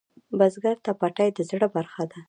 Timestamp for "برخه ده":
1.75-2.17